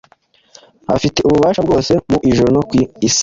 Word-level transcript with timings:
Afite 0.95 1.19
ububasha 1.27 1.61
bwose 1.65 1.91
mu 2.09 2.17
ijuru 2.29 2.49
no 2.55 2.61
ku 2.67 2.73
isi 3.07 3.19